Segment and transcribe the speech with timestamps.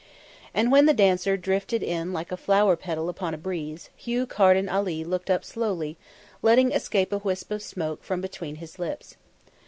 [0.55, 4.67] And when the dancer drifted in like a flower petal upon a breeze, Hugh Carden
[4.67, 5.95] Ali looked up slowly,
[6.41, 9.15] letting escape a wisp of smoke from between his lips.